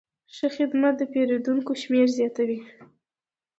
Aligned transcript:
ښه 0.35 0.47
خدمت 0.57 0.93
د 0.97 1.01
پیرودونکو 1.11 1.71
شمېر 1.81 2.07
زیاتوي. 2.17 2.59